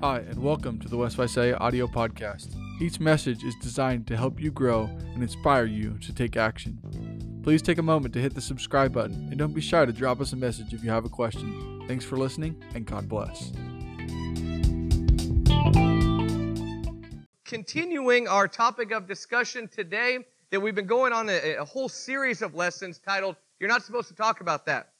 [0.00, 2.54] Hi, and welcome to the West Visalia audio podcast.
[2.80, 6.78] Each message is designed to help you grow and inspire you to take action.
[7.42, 10.20] Please take a moment to hit the subscribe button and don't be shy to drop
[10.20, 11.82] us a message if you have a question.
[11.88, 13.50] Thanks for listening and God bless.
[17.44, 20.18] Continuing our topic of discussion today,
[20.50, 24.06] that we've been going on a, a whole series of lessons titled, You're Not Supposed
[24.08, 24.90] to Talk About That.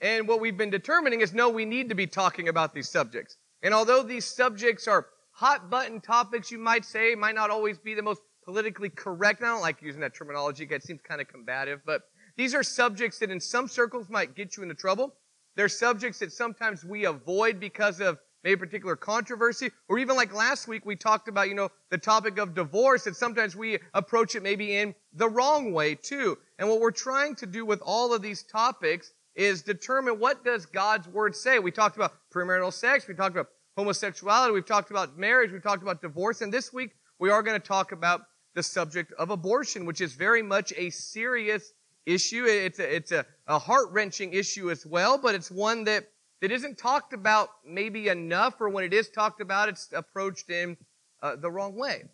[0.00, 3.36] And what we've been determining is no, we need to be talking about these subjects.
[3.64, 7.94] And although these subjects are hot button topics, you might say, might not always be
[7.94, 9.42] the most politically correct.
[9.42, 10.68] I don't like using that terminology.
[10.70, 12.02] It seems kind of combative, but
[12.36, 15.14] these are subjects that in some circles might get you into trouble.
[15.56, 20.68] They're subjects that sometimes we avoid because of maybe particular controversy, or even like last
[20.68, 24.42] week we talked about, you know, the topic of divorce, that sometimes we approach it
[24.42, 26.36] maybe in the wrong way too.
[26.58, 30.66] And what we're trying to do with all of these topics is determine what does
[30.66, 31.58] God's word say.
[31.58, 35.82] We talked about premarital sex, we talked about homosexuality, we've talked about marriage, we've talked
[35.82, 38.22] about divorce, and this week we are going to talk about
[38.54, 41.72] the subject of abortion, which is very much a serious
[42.06, 42.44] issue.
[42.46, 46.04] It's a, it's a, a heart-wrenching issue as well, but it's one that,
[46.40, 50.76] that isn't talked about maybe enough, or when it is talked about, it's approached in
[51.22, 52.04] uh, the wrong way.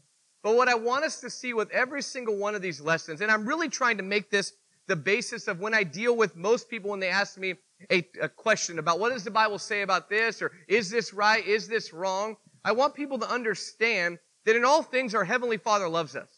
[0.43, 3.31] But what I want us to see with every single one of these lessons, and
[3.31, 4.55] I'm really trying to make this
[4.87, 7.55] the basis of when I deal with most people when they ask me
[7.91, 11.47] a, a, question about what does the Bible say about this or is this right?
[11.47, 12.37] Is this wrong?
[12.65, 16.29] I want people to understand that in all things our Heavenly Father loves us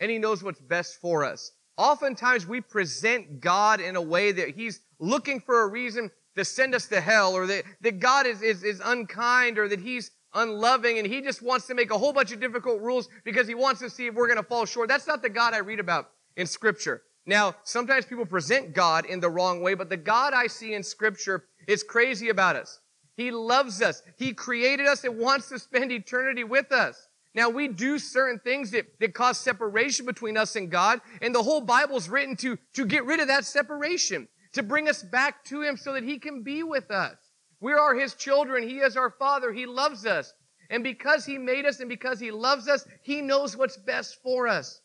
[0.00, 1.52] and He knows what's best for us.
[1.76, 6.74] Oftentimes we present God in a way that He's looking for a reason to send
[6.74, 10.98] us to hell or that, that God is, is, is unkind or that He's unloving
[10.98, 13.80] and He just wants to make a whole bunch of difficult rules because He wants
[13.80, 14.88] to see if we're going to fall short.
[14.88, 17.02] That's not the God I read about in Scripture.
[17.28, 20.82] Now, sometimes people present God in the wrong way, but the God I see in
[20.82, 22.80] scripture is crazy about us.
[23.18, 24.02] He loves us.
[24.16, 27.08] He created us and wants to spend eternity with us.
[27.34, 31.42] Now we do certain things that, that cause separation between us and God, and the
[31.42, 35.60] whole Bible's written to, to get rid of that separation, to bring us back to
[35.60, 37.16] Him so that He can be with us.
[37.60, 38.66] We are His children.
[38.66, 39.52] He is our Father.
[39.52, 40.32] He loves us.
[40.70, 44.48] And because He made us and because He loves us, He knows what's best for
[44.48, 44.80] us.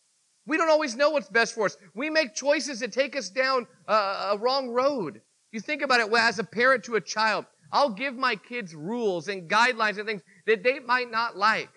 [0.45, 1.77] We don't always know what's best for us.
[1.93, 5.21] We make choices that take us down a, a wrong road.
[5.51, 7.45] You think about it well, as a parent to a child.
[7.71, 11.69] I'll give my kids rules and guidelines and things that they might not like.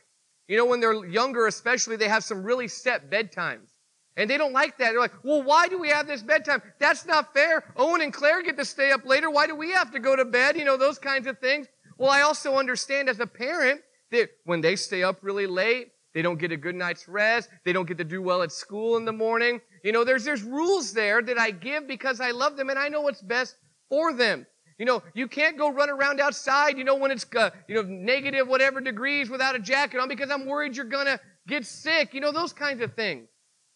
[0.49, 3.71] You know, when they're younger, especially, they have some really set bedtimes.
[4.17, 4.93] And they don't like that.
[4.93, 6.63] They're like, well, why do we have this bedtime?
[6.79, 7.65] That's not fair.
[7.77, 9.31] Owen and Claire get to stay up later.
[9.31, 10.57] Why do we have to go to bed?
[10.57, 11.67] You know, those kinds of things.
[11.99, 16.23] Well, I also understand as a parent that when they stay up really late, they
[16.23, 17.51] don't get a good night's rest.
[17.67, 19.61] They don't get to do well at school in the morning.
[19.85, 22.89] You know, there's, there's rules there that I give because I love them and I
[22.89, 23.57] know what's best
[23.91, 24.47] for them.
[24.79, 27.83] You know, you can't go run around outside, you know, when it's, uh, you know,
[27.83, 32.15] negative whatever degrees without a jacket on because I'm worried you're gonna get sick.
[32.15, 33.29] You know, those kinds of things.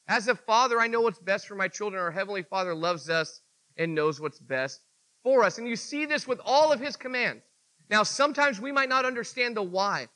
[0.09, 2.03] As a father, I know what's best for my children.
[2.03, 3.43] Our Heavenly Father loves us
[3.77, 4.81] and knows what's best
[5.23, 5.59] for us.
[5.59, 7.43] And you see this with all of His commands.
[7.91, 10.09] Now, sometimes we might not understand the why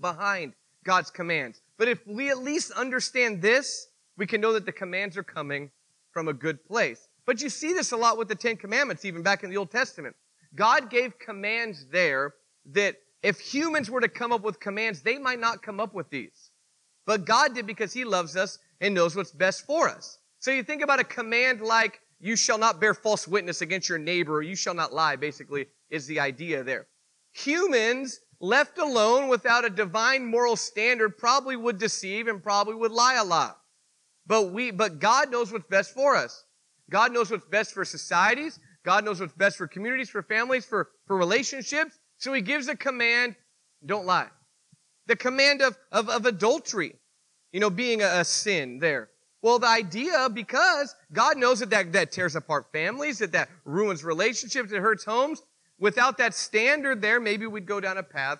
[0.00, 0.52] behind
[0.84, 1.60] God's commands.
[1.76, 5.70] But if we at least understand this, we can know that the commands are coming
[6.12, 7.08] from a good place.
[7.26, 9.70] But you see this a lot with the Ten Commandments, even back in the Old
[9.70, 10.16] Testament.
[10.54, 12.34] God gave commands there
[12.72, 16.08] that if humans were to come up with commands, they might not come up with
[16.10, 16.50] these.
[17.06, 20.18] But God did because He loves us and knows what's best for us.
[20.38, 23.98] So you think about a command like, you shall not bear false witness against your
[23.98, 26.86] neighbor, or you shall not lie, basically, is the idea there.
[27.32, 33.16] Humans left alone without a divine moral standard, probably would deceive and probably would lie
[33.16, 33.58] a lot.
[34.26, 36.44] But we, but God knows what's best for us.
[36.90, 38.58] God knows what's best for societies.
[38.84, 41.98] God knows what's best for communities, for families, for, for relationships.
[42.18, 43.36] So he gives a command,
[43.84, 44.28] don't lie.
[45.06, 46.94] The command of, of, of adultery,
[47.52, 49.10] you know, being a, a sin there.
[49.40, 54.02] Well, the idea, because God knows that, that that tears apart families, that that ruins
[54.02, 55.42] relationships, it hurts homes,
[55.78, 58.38] Without that standard there, maybe we'd go down a path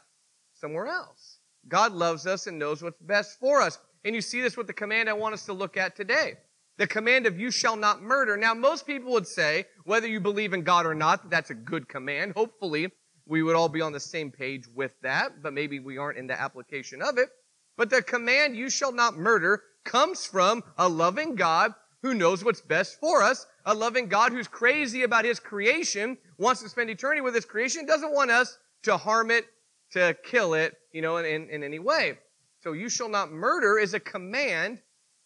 [0.55, 1.39] somewhere else.
[1.69, 3.79] God loves us and knows what's best for us.
[4.05, 6.35] And you see this with the command I want us to look at today.
[6.79, 8.37] The command of you shall not murder.
[8.37, 11.89] Now, most people would say, whether you believe in God or not, that's a good
[11.89, 12.35] command.
[12.37, 12.91] Hopefully,
[13.27, 16.29] we would all be on the same page with that, but maybe we aren't in
[16.29, 17.29] the application of it.
[17.77, 22.61] But the command, you shall not murder, comes from a loving God who knows what's
[22.61, 27.21] best for us, a loving God who's crazy about his creation, wants to spend eternity
[27.21, 29.45] with his creation, doesn't want us to harm it,
[29.93, 32.17] to kill it, you know, in, in, in any way.
[32.63, 34.81] So you shall not murder is a command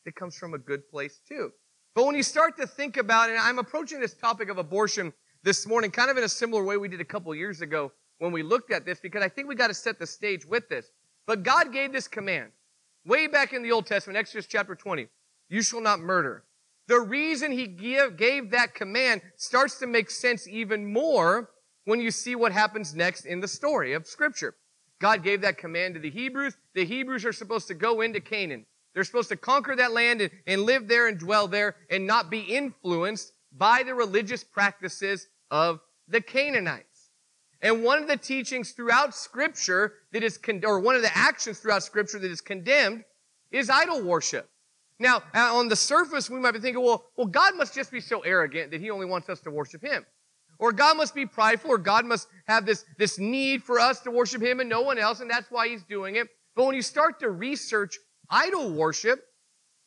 [0.04, 1.52] that comes from a good place too.
[1.94, 5.12] But when you start to think about it, I'm approaching this topic of abortion
[5.44, 8.32] this morning kind of in a similar way we did a couple years ago when
[8.32, 10.90] we looked at this because I think we got to set the stage with this.
[11.28, 12.50] But God gave this command
[13.06, 15.06] way back in the Old Testament, Exodus chapter 20.
[15.48, 16.42] You shall not murder.
[16.88, 21.50] The reason he give, gave that command starts to make sense even more
[21.84, 24.54] when you see what happens next in the story of scripture.
[25.00, 26.56] God gave that command to the Hebrews.
[26.74, 28.66] The Hebrews are supposed to go into Canaan.
[28.94, 32.30] They're supposed to conquer that land and, and live there and dwell there and not
[32.30, 37.10] be influenced by the religious practices of the Canaanites.
[37.60, 41.58] And one of the teachings throughout scripture that is, con- or one of the actions
[41.58, 43.04] throughout scripture that is condemned
[43.50, 44.48] is idol worship.
[44.98, 48.00] Now, uh, on the surface, we might be thinking, well, well, God must just be
[48.00, 50.06] so arrogant that he only wants us to worship him.
[50.58, 54.10] Or God must be prideful, or God must have this, this need for us to
[54.10, 56.28] worship him and no one else, and that's why he's doing it.
[56.54, 57.98] But when you start to research
[58.30, 59.24] idol worship,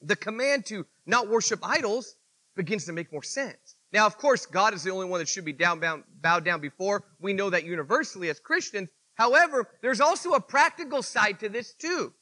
[0.02, 2.16] the command to not worship idols
[2.56, 3.76] begins to make more sense.
[3.94, 6.60] Now, of course, God is the only one that should be down, bound, bowed down
[6.60, 7.06] before.
[7.20, 8.90] We know that universally as Christians.
[9.14, 12.14] However, there's also a practical side to this too.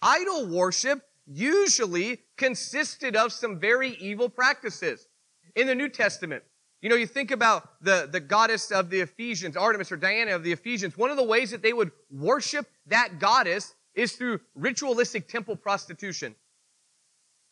[0.00, 5.06] Idol worship usually consisted of some very evil practices.
[5.54, 6.42] In the New Testament,
[6.80, 10.42] you know, you think about the, the goddess of the Ephesians, Artemis or Diana of
[10.42, 10.98] the Ephesians.
[10.98, 16.34] One of the ways that they would worship that goddess is through ritualistic temple prostitution.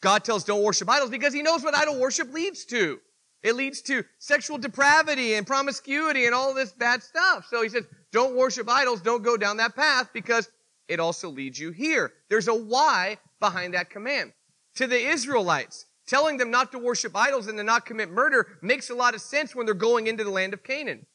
[0.00, 2.98] God tells don't worship idols because he knows what idol worship leads to.
[3.42, 7.46] It leads to sexual depravity and promiscuity and all this bad stuff.
[7.48, 10.48] So he says, don't worship idols, don't go down that path because
[10.88, 12.12] it also leads you here.
[12.28, 14.32] There's a why behind that command.
[14.76, 18.90] To the Israelites, telling them not to worship idols and to not commit murder makes
[18.90, 21.06] a lot of sense when they're going into the land of Canaan.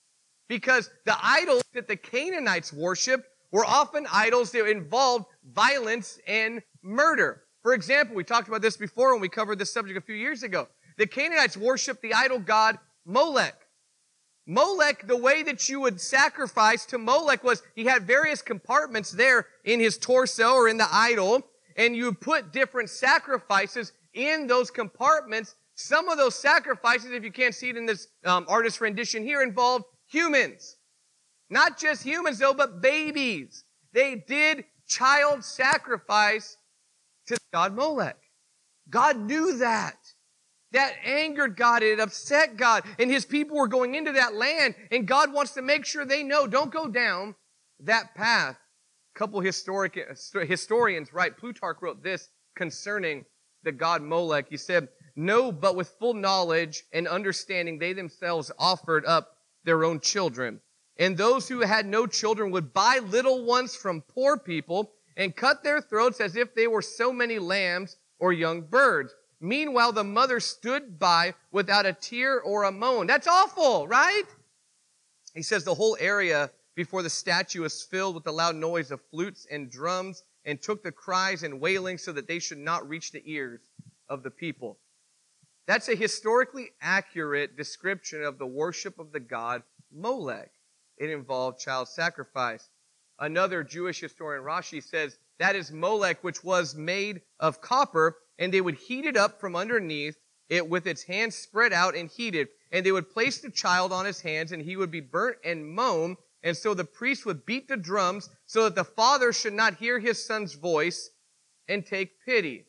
[0.48, 7.44] Because the idols that the Canaanites worshiped were often idols that involved violence and murder.
[7.64, 10.44] For example, we talked about this before when we covered this subject a few years
[10.44, 10.68] ago.
[10.98, 13.56] The Canaanites worshiped the idol god Molech.
[14.48, 19.48] Molech, the way that you would sacrifice to Molech was he had various compartments there
[19.64, 21.42] in his torso or in the idol,
[21.76, 25.56] and you put different sacrifices in those compartments.
[25.76, 29.42] Some of those sacrifices, if you can't see it in this um, artist rendition here,
[29.42, 30.78] involved humans.
[31.50, 33.64] Not just humans though, but babies.
[33.94, 36.58] They did child sacrifice
[37.28, 38.18] to God Molech.
[38.90, 39.98] God knew that.
[40.72, 41.84] That angered God.
[41.84, 42.84] It upset God.
[43.00, 44.76] And his people were going into that land.
[44.92, 47.36] And God wants to make sure they know, don't go down
[47.80, 48.58] that path.
[49.16, 53.26] Couple historic, uh, historians write, Plutarch wrote this concerning
[53.64, 54.48] the god Molech.
[54.50, 60.02] He said, No, but with full knowledge and understanding, they themselves offered up their own
[60.02, 60.60] children.
[60.98, 65.64] And those who had no children would buy little ones from poor people and cut
[65.64, 69.14] their throats as if they were so many lambs or young birds.
[69.40, 73.08] Meanwhile, the mother stood by without a tear or a moan.
[73.08, 74.24] That's awful, right?
[75.34, 79.02] He says the whole area before the statue was filled with the loud noise of
[79.10, 83.12] flutes and drums and took the cries and wailing so that they should not reach
[83.12, 83.62] the ears
[84.10, 84.78] of the people.
[85.68, 90.52] That's a historically accurate description of the worship of the god Molech.
[90.98, 92.70] It involved child sacrifice.
[93.20, 98.62] Another Jewish historian, Rashi, says that is Molech, which was made of copper and they
[98.62, 100.18] would heat it up from underneath
[100.50, 102.50] it with its hands spread out and heated.
[102.72, 105.68] And they would place the child on his hands and he would be burnt and
[105.68, 106.18] moan.
[106.46, 110.00] And so the priest would beat the drums so that the father should not hear
[110.00, 111.10] his son's voice
[111.68, 112.68] and take pity.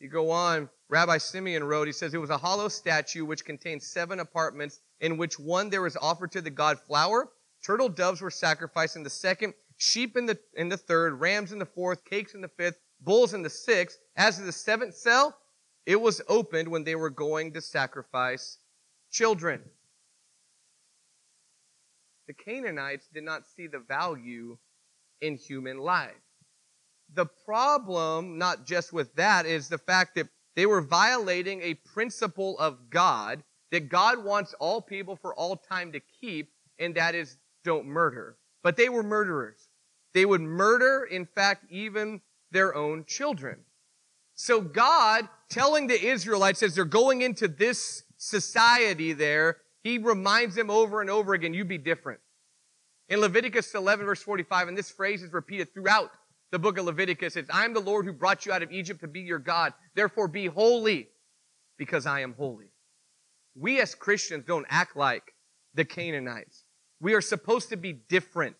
[0.00, 3.82] You go on, Rabbi Simeon wrote, he says, it was a hollow statue which contained
[3.82, 7.28] seven apartments in which one there was offered to the god flour.
[7.62, 11.58] Turtle doves were sacrificed in the second, sheep in the, in the third, rams in
[11.58, 13.98] the fourth, cakes in the fifth, bulls in the sixth.
[14.16, 15.36] As to the seventh cell,
[15.84, 18.56] it was opened when they were going to sacrifice
[19.10, 19.60] children.
[22.26, 24.56] The Canaanites did not see the value
[25.20, 26.12] in human life.
[27.12, 32.58] The problem, not just with that, is the fact that they were violating a principle
[32.58, 37.36] of God that God wants all people for all time to keep, and that is
[37.64, 38.36] don't murder.
[38.62, 39.68] But they were murderers.
[40.12, 42.20] They would murder, in fact, even
[42.52, 43.58] their own children.
[44.34, 50.70] So God telling the Israelites as they're going into this society there, he reminds them
[50.70, 52.18] over and over again, you be different.
[53.10, 56.10] In Leviticus 11 verse 45, and this phrase is repeated throughout
[56.50, 59.00] the book of Leviticus, it's, I am the Lord who brought you out of Egypt
[59.00, 59.74] to be your God.
[59.94, 61.10] Therefore be holy
[61.76, 62.72] because I am holy.
[63.54, 65.34] We as Christians don't act like
[65.74, 66.64] the Canaanites.
[67.00, 68.56] We are supposed to be different.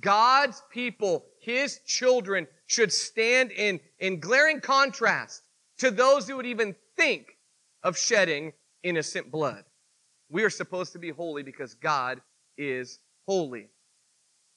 [0.00, 5.42] God's people, His children, should stand in, in glaring contrast
[5.78, 7.38] to those who would even think
[7.82, 8.52] of shedding
[8.82, 9.64] innocent blood.
[10.28, 12.20] We are supposed to be holy because God
[12.58, 13.68] is holy.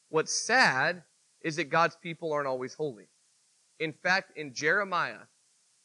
[0.09, 1.03] What's sad
[1.41, 3.07] is that God's people aren't always holy.
[3.79, 5.27] In fact, in Jeremiah,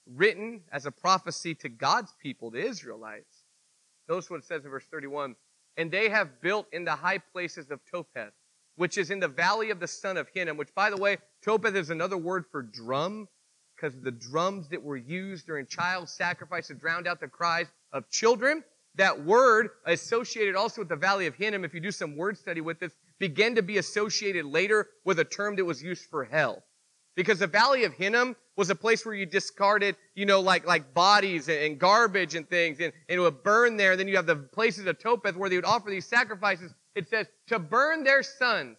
[0.06, 3.44] written as a prophecy to God's people, the Israelites,
[4.08, 5.36] notice what it says in verse 31
[5.76, 8.32] And they have built in the high places of Topheth,
[8.76, 11.76] which is in the valley of the son of Hinnom, which, by the way, Topheth
[11.76, 13.28] is another word for drum,
[13.76, 18.08] because the drums that were used during child sacrifice to drown out the cries of
[18.08, 18.64] children.
[18.96, 22.60] That word associated also with the valley of Hinnom, if you do some word study
[22.60, 26.62] with this, began to be associated later with a term that was used for hell.
[27.16, 30.94] Because the valley of Hinnom was a place where you discarded, you know, like, like
[30.94, 33.92] bodies and, garbage and things, and, and, it would burn there.
[33.92, 36.72] And then you have the places of Topheth where they would offer these sacrifices.
[36.94, 38.78] It says, to burn their sons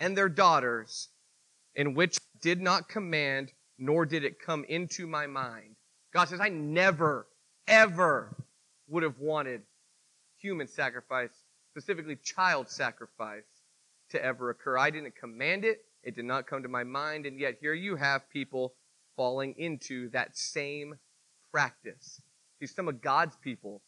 [0.00, 1.08] and their daughters,
[1.74, 5.76] in which did not command, nor did it come into my mind.
[6.12, 7.26] God says, I never,
[7.66, 8.34] ever
[8.88, 9.62] would have wanted
[10.38, 11.30] human sacrifice,
[11.70, 13.44] specifically child sacrifice,
[14.10, 14.78] to ever occur.
[14.78, 15.84] I didn't command it.
[16.02, 17.26] It did not come to my mind.
[17.26, 18.74] And yet here you have people
[19.16, 20.98] falling into that same
[21.52, 22.20] practice.
[22.60, 23.82] See, some of God's people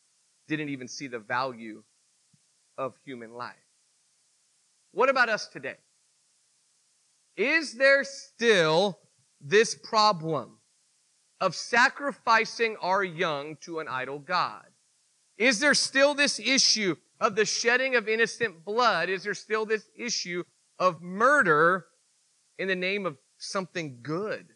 [0.49, 1.83] didn't even see the value
[2.77, 3.55] of human life.
[4.93, 5.77] What about us today?
[7.37, 8.99] Is there still
[9.41, 10.59] this problem
[11.41, 14.67] of sacrificing our young to an idol God?
[15.41, 19.09] Is there still this issue of the shedding of innocent blood?
[19.09, 20.45] Is there still this issue
[20.79, 21.87] of murder
[22.59, 24.49] in the name of something good?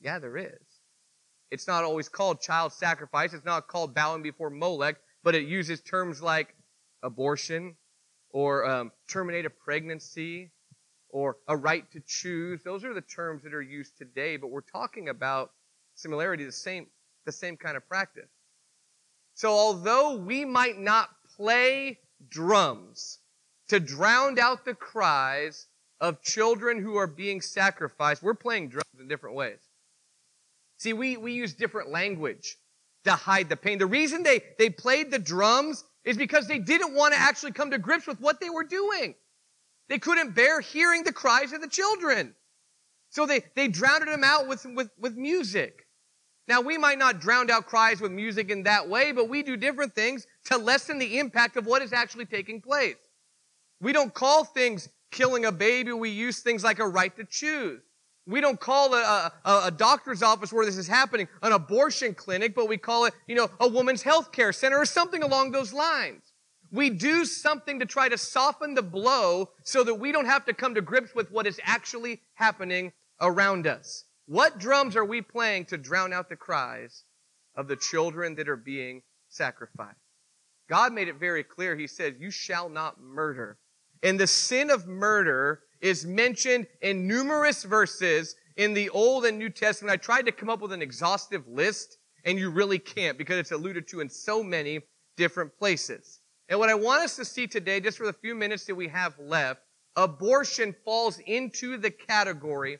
[0.00, 0.80] Yeah, there is.
[1.52, 3.32] It's not always called child sacrifice.
[3.32, 6.56] It's not called bowing before Molech, but it uses terms like
[7.04, 7.76] abortion
[8.30, 10.50] or um, terminate a pregnancy
[11.10, 12.60] or a right to choose.
[12.64, 15.52] Those are the terms that are used today, but we're talking about
[15.94, 16.88] similarity, the same,
[17.24, 18.30] the same kind of practice.
[19.34, 21.98] So although we might not play
[22.28, 23.18] drums
[23.68, 25.66] to drown out the cries
[26.00, 29.60] of children who are being sacrificed, we're playing drums in different ways.
[30.78, 32.56] See, we, we use different language
[33.04, 33.78] to hide the pain.
[33.78, 37.70] The reason they, they played the drums is because they didn't want to actually come
[37.70, 39.14] to grips with what they were doing.
[39.88, 42.34] They couldn't bear hearing the cries of the children.
[43.10, 45.86] So they, they drowned them out with, with, with music.
[46.48, 49.56] Now, we might not drown out cries with music in that way, but we do
[49.56, 52.96] different things to lessen the impact of what is actually taking place.
[53.80, 55.92] We don't call things killing a baby.
[55.92, 57.80] We use things like a right to choose.
[58.26, 62.54] We don't call a, a, a, doctor's office where this is happening an abortion clinic,
[62.54, 65.72] but we call it, you know, a woman's health care center or something along those
[65.72, 66.32] lines.
[66.70, 70.54] We do something to try to soften the blow so that we don't have to
[70.54, 74.04] come to grips with what is actually happening around us.
[74.26, 77.04] What drums are we playing to drown out the cries
[77.54, 79.98] of the children that are being sacrificed?
[80.68, 81.76] God made it very clear.
[81.76, 83.58] He said, You shall not murder.
[84.02, 89.50] And the sin of murder is mentioned in numerous verses in the Old and New
[89.50, 89.92] Testament.
[89.92, 93.52] I tried to come up with an exhaustive list, and you really can't because it's
[93.52, 94.80] alluded to in so many
[95.16, 96.20] different places.
[96.48, 98.88] And what I want us to see today, just for the few minutes that we
[98.88, 99.62] have left,
[99.96, 102.78] abortion falls into the category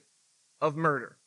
[0.60, 1.18] of murder.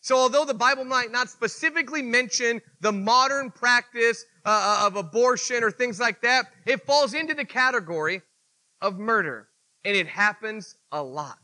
[0.00, 5.64] So although the Bible might not specifically mention the modern practice uh, uh, of abortion
[5.64, 8.22] or things like that, it falls into the category
[8.80, 9.48] of murder.
[9.84, 11.38] And it happens a lot.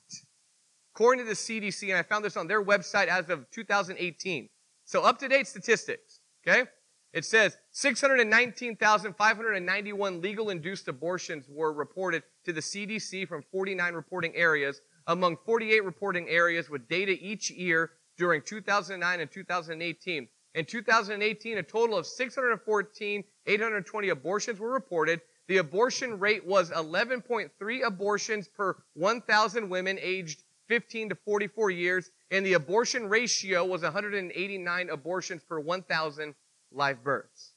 [0.95, 4.49] According to the CDC, and I found this on their website as of 2018.
[4.85, 6.71] So up to date statistics, okay?
[7.13, 14.81] It says 619,591 legal induced abortions were reported to the CDC from 49 reporting areas,
[15.07, 20.29] among 48 reporting areas with data each year during 2009 and 2018.
[20.55, 25.21] In 2018, a total of 614,820 abortions were reported.
[25.49, 32.47] The abortion rate was 11.3 abortions per 1,000 women aged 15 to 44 years, and
[32.47, 36.35] the abortion ratio was 189 abortions per 1,000
[36.73, 37.53] live births.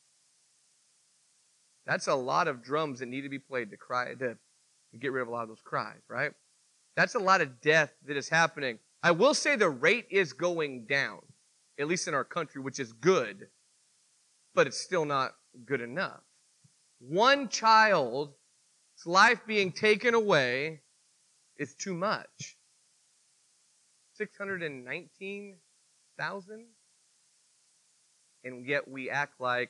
[1.86, 4.38] That's a lot of drums that need to be played to cry to
[5.00, 6.34] get rid of a lot of those cries, right?
[6.98, 8.80] That's a lot of death that is happening.
[9.04, 11.20] I will say the rate is going down,
[11.80, 13.48] at least in our country, which is good,
[14.56, 15.34] but it's still not
[15.66, 16.22] good enough.
[17.00, 18.34] One child's
[19.06, 20.82] life being taken away
[21.58, 22.58] is too much.
[24.16, 26.66] 619,000?
[28.44, 29.70] And yet we act like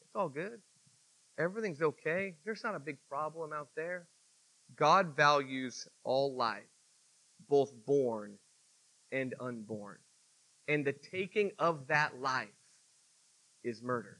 [0.00, 0.62] it's all good.
[1.38, 2.36] Everything's okay.
[2.44, 4.06] There's not a big problem out there.
[4.76, 6.62] God values all life,
[7.48, 8.38] both born
[9.14, 9.96] and unborn.
[10.68, 12.48] And the taking of that life
[13.62, 14.18] is murder.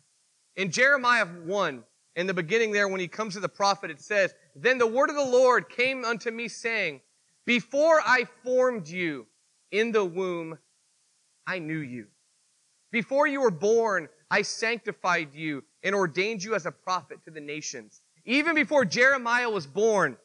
[0.56, 1.82] In Jeremiah 1,
[2.16, 5.10] in the beginning there, when he comes to the prophet, it says, Then the word
[5.10, 7.00] of the Lord came unto me, saying,
[7.44, 9.26] Before I formed you
[9.72, 10.58] in the womb,
[11.46, 12.06] I knew you.
[12.92, 17.40] Before you were born, I sanctified you and ordained you as a prophet to the
[17.40, 18.02] nations.
[18.24, 20.16] Even before Jeremiah was born,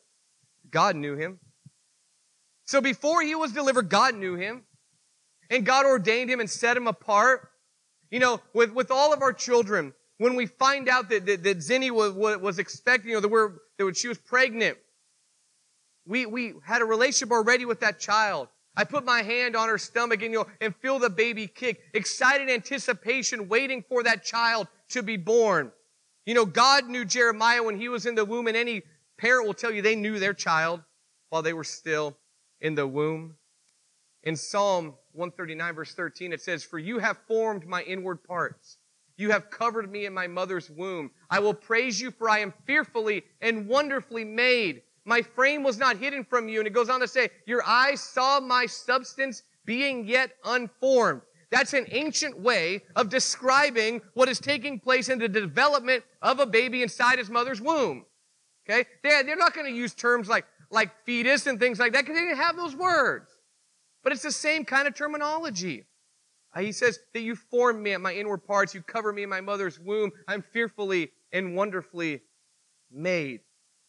[0.69, 1.39] God knew him.
[2.69, 4.61] So before he was delivered, God knew him.
[5.49, 7.49] And God ordained him and set him apart.
[8.11, 11.57] You know, with, with all of our children, when we find out that, that, that
[11.57, 14.77] Zinni was, was expecting, you know, that, we're, that she was pregnant,
[16.05, 18.49] we, we had a relationship already with that child.
[18.77, 21.81] I put my hand on her stomach and, you know, and feel the baby kick.
[21.95, 25.71] Excited anticipation, waiting for that child to be born.
[26.27, 28.83] You know, God knew Jeremiah when he was in the womb, and any
[29.17, 30.83] parent will tell you they knew their child
[31.31, 32.15] while they were still
[32.61, 33.35] in the womb.
[34.23, 38.77] In Psalm 139, verse 13, it says, For you have formed my inward parts.
[39.17, 41.11] You have covered me in my mother's womb.
[41.29, 44.81] I will praise you, for I am fearfully and wonderfully made.
[45.05, 46.59] My frame was not hidden from you.
[46.59, 51.21] And it goes on to say, Your eyes saw my substance being yet unformed.
[51.49, 56.45] That's an ancient way of describing what is taking place in the development of a
[56.45, 58.05] baby inside his mother's womb.
[58.69, 58.85] Okay?
[59.03, 62.15] They're, they're not going to use terms like, like fetus and things like that because
[62.15, 63.29] they didn't have those words.
[64.03, 65.85] But it's the same kind of terminology.
[66.55, 68.73] Uh, he says that you formed me at my inward parts.
[68.73, 70.11] You cover me in my mother's womb.
[70.27, 72.21] I'm fearfully and wonderfully
[72.91, 73.41] made.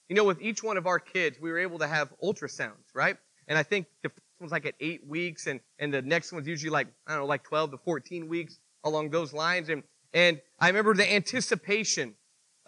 [0.09, 3.17] You know, with each one of our kids, we were able to have ultrasounds, right?
[3.47, 6.49] And I think the first one's like at eight weeks, and, and the next one's
[6.49, 9.69] usually like, I don't know, like 12 to 14 weeks along those lines.
[9.69, 9.83] And,
[10.13, 12.15] and I remember the anticipation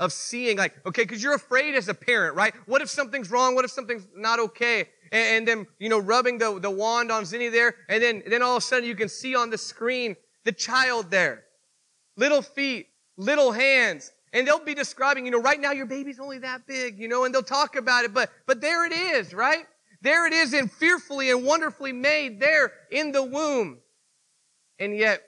[0.03, 2.53] of seeing like, okay, because you're afraid as a parent, right?
[2.67, 3.55] What if something's wrong?
[3.55, 4.89] What if something's not okay?
[5.13, 8.43] And, and then, you know, rubbing the, the wand on Zinni there, and then, then
[8.43, 11.45] all of a sudden you can see on the screen the child there.
[12.17, 16.39] Little feet, little hands, and they'll be describing, you know, right now your baby's only
[16.39, 19.67] that big, you know, and they'll talk about it, but, but there it is, right?
[20.01, 23.79] There it is and fearfully and wonderfully made there in the womb.
[24.81, 25.23] And yet,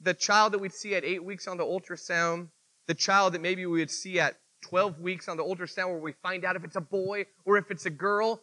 [0.00, 2.50] the child that we'd see at eight weeks on the ultrasound,
[2.86, 6.12] the child that maybe we would see at 12 weeks on the ultrasound where we
[6.12, 8.40] find out if it's a boy or if it's a girl,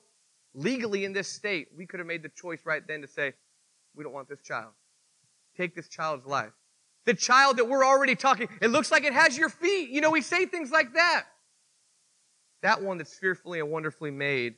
[0.54, 3.34] legally in this state, we could have made the choice right then to say,
[3.96, 4.72] we don't want this child.
[5.58, 6.52] Take this child's life.
[7.06, 9.90] The child that we're already talking, it looks like it has your feet.
[9.90, 11.26] You know, we say things like that.
[12.62, 14.56] That one that's fearfully and wonderfully made,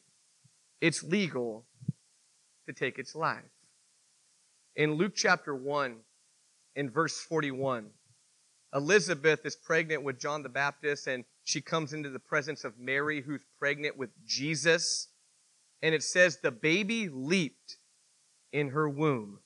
[0.82, 1.66] it's legal
[2.68, 3.44] to take its life.
[4.76, 5.98] In Luke chapter 1,
[6.76, 7.88] in verse 41,
[8.74, 13.22] Elizabeth is pregnant with John the Baptist, and she comes into the presence of Mary,
[13.22, 15.10] who's pregnant with Jesus.
[15.82, 17.78] And it says, the baby leaped
[18.54, 19.40] in her womb.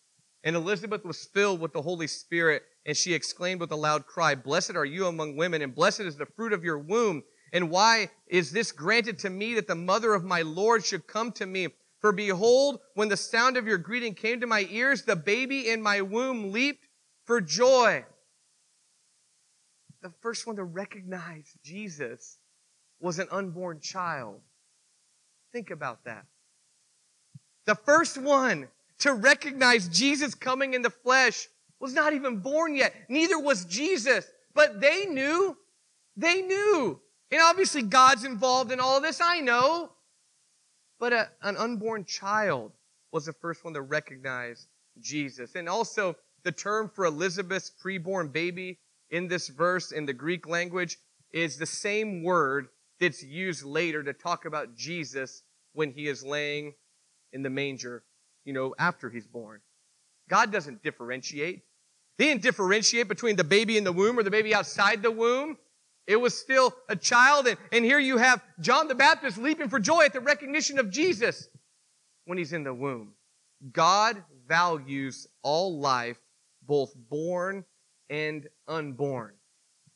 [0.44, 4.36] And Elizabeth was filled with the Holy Spirit, and she exclaimed with a loud cry,
[4.36, 7.24] Blessed are you among women, and blessed is the fruit of your womb.
[7.52, 11.32] And why is this granted to me that the mother of my Lord should come
[11.34, 11.70] to me?
[12.00, 15.82] For behold, when the sound of your greeting came to my ears, the baby in
[15.82, 16.88] my womb leaped
[17.24, 18.06] for joy.
[20.06, 22.38] The first one to recognize Jesus
[23.00, 24.40] was an unborn child.
[25.52, 26.28] Think about that.
[27.66, 28.68] The first one
[29.00, 31.48] to recognize Jesus coming in the flesh
[31.80, 32.94] was not even born yet.
[33.10, 34.28] Neither was Jesus.
[34.54, 35.58] But they knew.
[36.16, 37.02] They knew.
[37.32, 39.20] And obviously God's involved in all this.
[39.20, 39.90] I know.
[41.00, 42.74] But a, an unborn child
[43.12, 44.68] was the first one to recognize
[45.02, 45.56] Jesus.
[45.56, 48.78] And also the term for Elizabeth's preborn baby
[49.10, 50.98] in this verse in the Greek language
[51.32, 52.68] is the same word
[53.00, 56.74] that's used later to talk about Jesus when he is laying
[57.34, 58.04] in the manger
[58.46, 59.60] you know, after he's born.
[60.30, 61.64] God doesn't differentiate.
[62.18, 65.58] He didn't differentiate between the baby in the womb or the baby outside the womb.
[66.08, 67.48] It was still a child.
[67.48, 70.92] And, and here you have John the Baptist leaping for joy at the recognition of
[70.92, 71.50] Jesus
[72.26, 73.14] when he's in the womb.
[73.74, 76.20] God values all life,
[76.62, 77.66] both born
[78.10, 79.34] and unborn.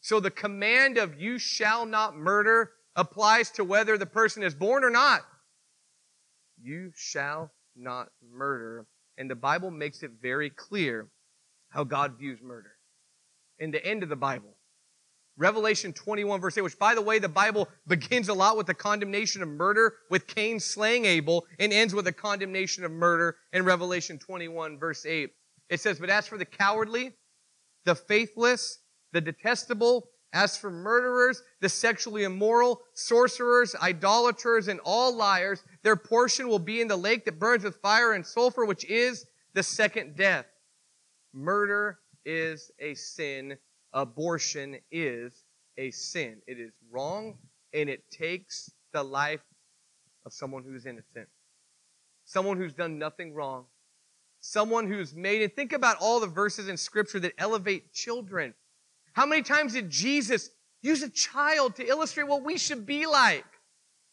[0.01, 4.83] So the command of you shall not murder applies to whether the person is born
[4.83, 5.21] or not.
[6.61, 8.85] You shall not murder.
[9.17, 11.07] And the Bible makes it very clear
[11.69, 12.71] how God views murder.
[13.59, 14.55] In the end of the Bible,
[15.37, 18.73] Revelation 21 verse 8, which by the way, the Bible begins a lot with the
[18.73, 23.63] condemnation of murder with Cain slaying Abel and ends with the condemnation of murder in
[23.63, 25.29] Revelation 21 verse 8.
[25.69, 27.13] It says, but as for the cowardly,
[27.85, 28.79] the faithless,
[29.11, 36.47] the detestable, as for murderers, the sexually immoral, sorcerers, idolaters, and all liars, their portion
[36.47, 40.15] will be in the lake that burns with fire and sulfur, which is the second
[40.15, 40.45] death.
[41.33, 43.57] Murder is a sin.
[43.93, 45.45] Abortion is
[45.77, 46.41] a sin.
[46.45, 47.37] It is wrong
[47.73, 49.41] and it takes the life
[50.25, 51.27] of someone who is innocent.
[52.25, 53.65] someone who's done nothing wrong,
[54.39, 58.53] someone who's made, and think about all the verses in Scripture that elevate children.
[59.13, 60.49] How many times did Jesus
[60.81, 63.45] use a child to illustrate what we should be like?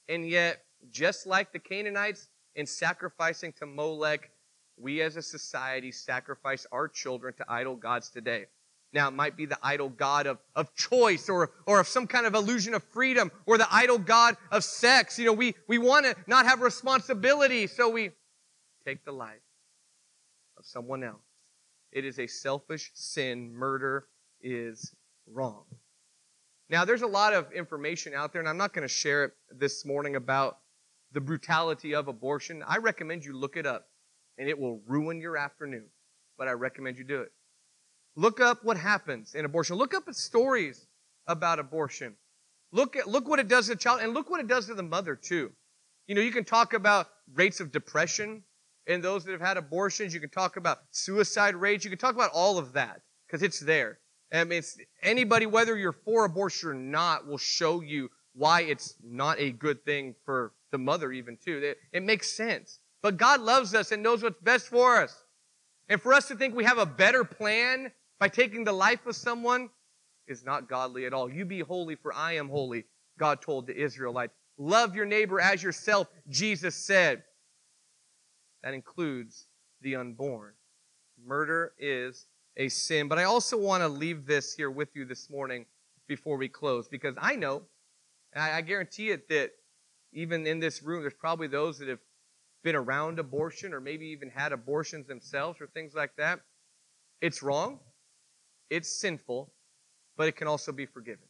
[0.08, 4.30] And yet, just like the Canaanites in sacrificing to Molech,
[4.78, 8.46] we as a society sacrifice our children to idol gods today.
[8.92, 12.24] Now, it might be the idol god of, of choice or, or of some kind
[12.24, 15.18] of illusion of freedom or the idol god of sex.
[15.18, 18.10] You know, we, we want to not have responsibility, so we
[18.84, 19.40] take the life
[20.66, 21.22] of someone else.
[21.92, 23.52] It is a selfish sin.
[23.54, 24.06] Murder
[24.40, 24.94] is
[25.26, 25.64] wrong.
[26.68, 29.32] Now, there's a lot of information out there, and I'm not going to share it
[29.56, 30.58] this morning about
[31.12, 32.62] the brutality of abortion.
[32.66, 33.86] I recommend you look it up,
[34.36, 35.86] and it will ruin your afternoon,
[36.36, 37.32] but I recommend you do it.
[38.16, 39.76] Look up what happens in abortion.
[39.76, 40.86] Look up stories
[41.28, 42.14] about abortion.
[42.72, 44.74] Look at, look what it does to the child, and look what it does to
[44.74, 45.52] the mother, too.
[46.08, 48.42] You know, you can talk about rates of depression
[48.86, 50.14] in those that have had abortions.
[50.14, 51.84] You can talk about suicide rates.
[51.84, 53.98] You can talk about all of that because it's there.
[54.32, 54.62] I mean,
[55.02, 59.84] anybody, whether you're for abortion or not, will show you why it's not a good
[59.84, 61.58] thing for the mother, even too.
[61.58, 62.80] It, it makes sense.
[63.02, 65.24] But God loves us and knows what's best for us.
[65.88, 69.14] And for us to think we have a better plan by taking the life of
[69.14, 69.70] someone
[70.26, 71.30] is not godly at all.
[71.32, 72.84] You be holy, for I am holy,
[73.18, 74.34] God told the Israelites.
[74.58, 77.22] Love your neighbor as yourself, Jesus said.
[78.62, 79.46] That includes
[79.80, 80.54] the unborn.
[81.24, 83.08] Murder is a sin.
[83.08, 85.66] But I also want to leave this here with you this morning
[86.08, 87.62] before we close because I know,
[88.32, 89.52] and I guarantee it, that
[90.12, 91.98] even in this room, there's probably those that have
[92.62, 96.40] been around abortion or maybe even had abortions themselves or things like that.
[97.20, 97.80] It's wrong,
[98.70, 99.52] it's sinful,
[100.16, 101.26] but it can also be forgiven.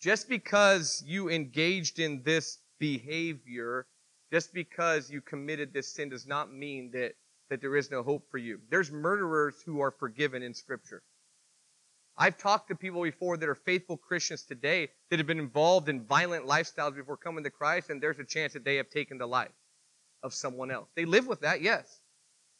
[0.00, 3.86] Just because you engaged in this behavior,
[4.34, 7.12] just because you committed this sin does not mean that
[7.50, 8.58] that there is no hope for you.
[8.68, 11.04] There's murderers who are forgiven in Scripture.
[12.18, 16.04] I've talked to people before that are faithful Christians today that have been involved in
[16.04, 19.26] violent lifestyles before coming to Christ, and there's a chance that they have taken the
[19.26, 19.52] life
[20.24, 20.88] of someone else.
[20.96, 22.00] They live with that, yes.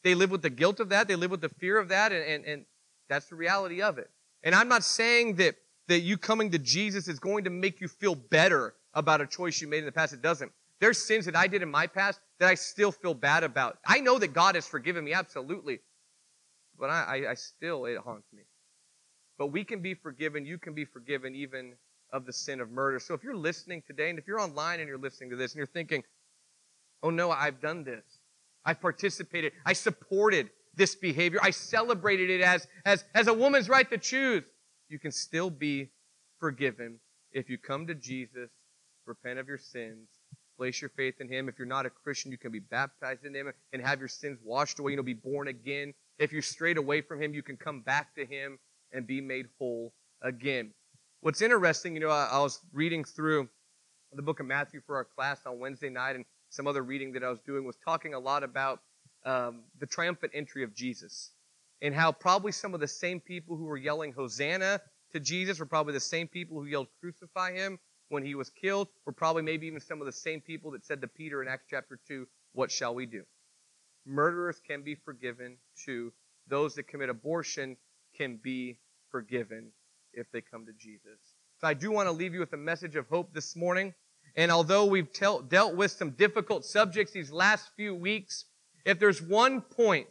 [0.01, 2.23] They live with the guilt of that, they live with the fear of that, and,
[2.23, 2.65] and, and
[3.09, 4.09] that's the reality of it.
[4.43, 5.55] And I'm not saying that,
[5.89, 9.59] that you coming to Jesus is going to make you feel better about a choice
[9.59, 10.13] you made in the past.
[10.13, 10.53] It doesn't.
[10.79, 13.77] There's sins that I did in my past that I still feel bad about.
[13.85, 15.79] I know that God has forgiven me, absolutely.
[16.77, 18.43] But I, I, I still, it haunts me.
[19.37, 20.45] But we can be forgiven.
[20.45, 21.73] You can be forgiven even
[22.11, 22.99] of the sin of murder.
[22.99, 25.57] So if you're listening today, and if you're online and you're listening to this and
[25.57, 26.03] you're thinking,
[27.03, 28.03] oh no, I've done this.
[28.65, 29.53] I've participated.
[29.65, 31.39] I supported this behavior.
[31.41, 34.43] I celebrated it as, as, as a woman's right to choose.
[34.89, 35.89] You can still be
[36.39, 36.99] forgiven
[37.31, 38.51] if you come to Jesus,
[39.05, 40.07] repent of your sins,
[40.57, 41.49] Place your faith in Him.
[41.49, 44.39] If you're not a Christian, you can be baptized in Him and have your sins
[44.43, 44.91] washed away.
[44.91, 45.93] You know, be born again.
[46.17, 48.57] If you're strayed away from Him, you can come back to Him
[48.93, 50.71] and be made whole again.
[51.21, 53.49] What's interesting, you know, I, I was reading through
[54.13, 57.23] the book of Matthew for our class on Wednesday night, and some other reading that
[57.23, 58.79] I was doing was talking a lot about
[59.25, 61.31] um, the triumphant entry of Jesus
[61.81, 64.79] and how probably some of the same people who were yelling Hosanna
[65.11, 68.87] to Jesus were probably the same people who yelled Crucify Him when he was killed
[69.05, 71.65] were probably maybe even some of the same people that said to Peter in Acts
[71.69, 73.23] chapter 2, What shall we do?
[74.05, 76.13] Murderers can be forgiven too.
[76.47, 77.77] Those that commit abortion
[78.15, 78.77] can be
[79.09, 79.71] forgiven
[80.13, 81.19] if they come to Jesus.
[81.59, 83.93] So I do want to leave you with a message of hope this morning.
[84.35, 88.45] And although we've dealt with some difficult subjects these last few weeks,
[88.85, 90.07] if there's one point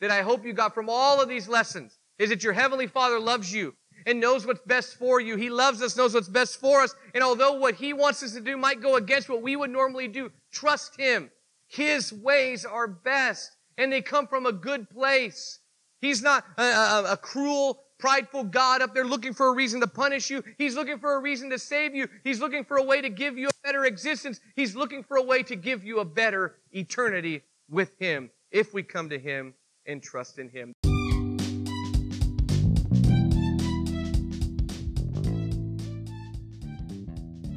[0.00, 3.18] that I hope you got from all of these lessons, is that your Heavenly Father
[3.18, 3.74] loves you
[4.06, 5.36] and knows what's best for you.
[5.36, 6.94] He loves us, knows what's best for us.
[7.14, 10.08] And although what He wants us to do might go against what we would normally
[10.08, 11.30] do, trust Him.
[11.66, 15.58] His ways are best and they come from a good place.
[16.00, 19.86] He's not a, a, a cruel, prideful God up there looking for a reason to
[19.86, 20.44] punish you.
[20.58, 22.08] He's looking for a reason to save you.
[22.22, 24.40] He's looking for a way to give you a better existence.
[24.54, 28.82] He's looking for a way to give you a better eternity with Him if we
[28.82, 29.54] come to Him
[29.86, 30.73] and trust in Him.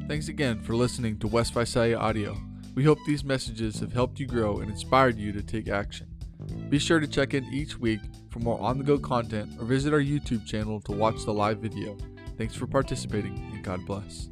[0.08, 2.34] Thanks again for listening to West Visalia Audio.
[2.74, 6.06] We hope these messages have helped you grow and inspired you to take action.
[6.70, 9.92] Be sure to check in each week for more on the go content or visit
[9.92, 11.94] our YouTube channel to watch the live video.
[12.38, 14.30] Thanks for participating and God bless.